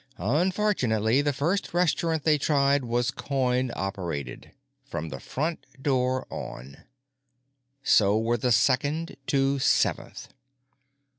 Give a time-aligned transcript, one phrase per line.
[0.17, 6.85] Unfortunately the first restaurant they tried was coin operated—from the front door on.
[7.83, 10.29] So were the second to seventh.